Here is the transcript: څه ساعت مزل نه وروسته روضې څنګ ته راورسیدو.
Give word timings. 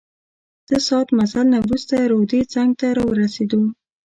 څه 0.67 0.77
ساعت 0.87 1.07
مزل 1.17 1.45
نه 1.53 1.59
وروسته 1.65 1.95
روضې 2.11 2.41
څنګ 2.53 2.69
ته 2.79 2.87
راورسیدو. 2.97 3.61